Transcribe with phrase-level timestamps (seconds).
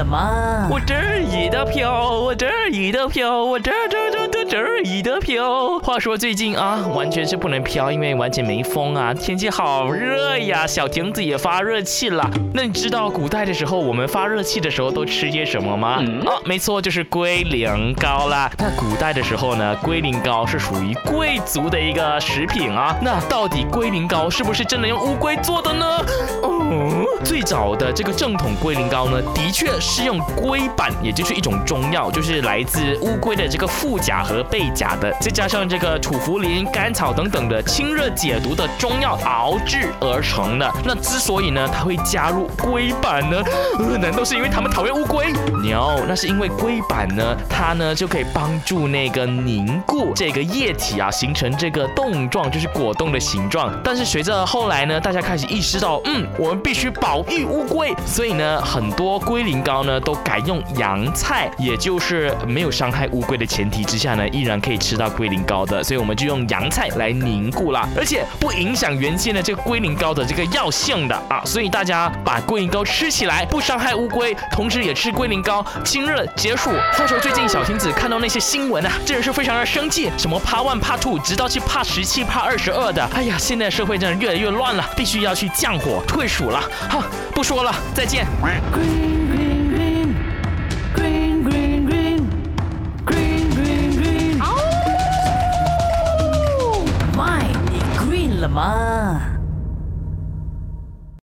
[0.00, 0.66] 了吗？
[0.70, 5.78] 我这儿一的飘，我这儿一的飘，我这儿这这这这儿一的飘。
[5.80, 12.28] 话说最近啊，完全是不能飘，因为完全没风啊，天气好热呀，小亭子也发热气了。
[12.54, 16.02] 那你知道古代的时候我们发热气的时候都吃些什么吗？
[16.26, 18.50] 啊，没错，就是龟苓膏啦。
[18.56, 22.96] 那古代的时候呢，龟苓膏是属于贵族的一个食品啊。
[23.02, 26.02] 那到底龟苓膏是不是真的用乌龟做的呢？
[27.24, 40.70] 最早的这个正统龟苓膏呢，的确是用龟板，也就是一种中药，就是来自乌龟的这个腹甲和背甲的，再加上这个土茯苓、甘草等等的清热解毒的中药熬制而成的。
[40.84, 43.42] 那之所以呢，它会加入龟板呢，
[43.78, 45.32] 呃，难道是因为他们讨厌乌龟
[45.62, 53.72] ？No，那是因为龟板呢，它呢就可以帮助那个凝固这个液体啊，形成这个冻状，就是果冻的形状。
[53.84, 76.70] 但是随着后来呢，大家开始意识到，嗯，我们必须保育乌龟，所以呢，很多龟苓膏呢都改用洋菜，也就是没有伤害乌龟的前提之下呢，依然可以吃到龟苓膏的，所以我们就用洋菜来凝固啦，而且不影响原先的这个龟苓膏的这个药性的啊，所以大家把龟苓膏吃起来不伤害乌龟，同时也吃龟苓膏清热解暑。
[76.92, 88.26] 话说最近小亭子看到那些新闻啊，真的是非常的生气，什么怕 one 怕 two，直到去怕十七怕二十二的，哎呀，现在社会真的越来越乱了，必须要去降火退暑好了，不说了，再见。
[98.40, 99.39] 了吗？